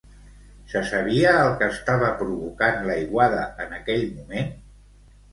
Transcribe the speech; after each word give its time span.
Se 0.69 0.79
sabia 0.91 1.33
el 1.41 1.49
que 1.59 1.67
estava 1.73 2.07
provocant 2.21 2.81
l'aiguada 2.87 3.43
en 3.67 3.77
aquell 3.81 4.07
moment? 4.15 4.49